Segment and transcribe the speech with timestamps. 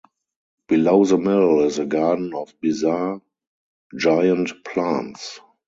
[0.67, 3.21] Below the mill is a garden of bizarre,
[3.95, 5.39] giant plants.